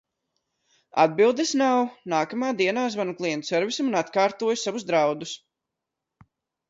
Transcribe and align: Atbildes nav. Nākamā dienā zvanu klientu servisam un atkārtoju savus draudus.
Atbildes 1.03 1.51
nav. 1.61 1.81
Nākamā 2.15 2.49
dienā 2.61 2.87
zvanu 2.95 3.15
klientu 3.21 3.51
servisam 3.53 3.93
un 3.93 3.99
atkārtoju 4.01 4.59
savus 4.67 4.87
draudus. 4.93 5.35